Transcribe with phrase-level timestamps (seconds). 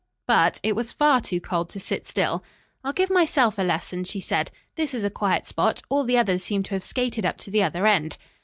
[0.25, 2.43] But it was far too cold to sit still.
[2.83, 4.49] "I'll give myself a lesson," she said.
[4.75, 5.83] "This is a quiet spot.
[5.89, 8.17] All the others seem to have skated up to the other end."